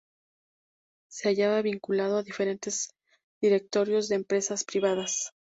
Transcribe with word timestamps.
Se 1.11 1.29
hallaba 1.29 1.61
vinculado 1.61 2.17
a 2.17 2.23
diferentes 2.23 2.89
directorios 3.39 4.09
de 4.09 4.15
empresas 4.15 4.63
privadas. 4.63 5.31